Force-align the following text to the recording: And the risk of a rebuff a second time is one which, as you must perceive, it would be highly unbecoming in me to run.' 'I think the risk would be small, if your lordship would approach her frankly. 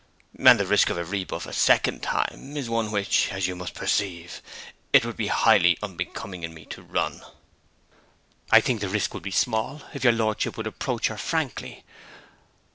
And 0.43 0.59
the 0.59 0.65
risk 0.65 0.89
of 0.89 0.97
a 0.97 1.05
rebuff 1.05 1.45
a 1.45 1.53
second 1.53 2.01
time 2.01 2.57
is 2.57 2.67
one 2.71 2.89
which, 2.89 3.31
as 3.31 3.45
you 3.47 3.55
must 3.55 3.75
perceive, 3.75 4.41
it 4.91 5.05
would 5.05 5.15
be 5.15 5.27
highly 5.27 5.77
unbecoming 5.83 6.41
in 6.41 6.55
me 6.55 6.65
to 6.73 6.81
run.' 6.81 7.21
'I 8.49 8.61
think 8.61 8.81
the 8.81 8.89
risk 8.89 9.13
would 9.13 9.21
be 9.21 9.29
small, 9.29 9.83
if 9.93 10.03
your 10.03 10.13
lordship 10.13 10.57
would 10.57 10.65
approach 10.65 11.05
her 11.09 11.17
frankly. 11.19 11.83